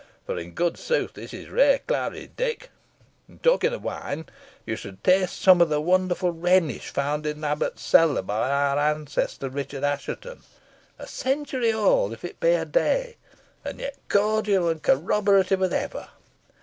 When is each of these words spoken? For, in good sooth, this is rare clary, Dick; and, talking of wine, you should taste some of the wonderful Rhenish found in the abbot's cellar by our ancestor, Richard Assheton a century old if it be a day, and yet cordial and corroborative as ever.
For, 0.25 0.39
in 0.39 0.53
good 0.53 0.79
sooth, 0.79 1.13
this 1.13 1.31
is 1.31 1.51
rare 1.51 1.77
clary, 1.77 2.31
Dick; 2.35 2.71
and, 3.27 3.43
talking 3.43 3.71
of 3.71 3.83
wine, 3.83 4.25
you 4.65 4.75
should 4.75 5.03
taste 5.03 5.39
some 5.39 5.61
of 5.61 5.69
the 5.69 5.79
wonderful 5.79 6.31
Rhenish 6.31 6.89
found 6.89 7.27
in 7.27 7.41
the 7.41 7.49
abbot's 7.49 7.83
cellar 7.83 8.23
by 8.23 8.49
our 8.49 8.79
ancestor, 8.79 9.47
Richard 9.47 9.83
Assheton 9.83 10.41
a 10.97 11.05
century 11.05 11.71
old 11.71 12.13
if 12.13 12.25
it 12.25 12.39
be 12.39 12.53
a 12.53 12.65
day, 12.65 13.17
and 13.63 13.79
yet 13.79 13.95
cordial 14.09 14.69
and 14.69 14.81
corroborative 14.81 15.61
as 15.61 15.71
ever. 15.71 16.07